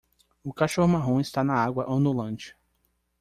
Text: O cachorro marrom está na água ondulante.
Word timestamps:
O 0.43 0.51
cachorro 0.51 0.87
marrom 0.87 1.19
está 1.19 1.43
na 1.43 1.53
água 1.53 1.87
ondulante. 1.87 2.57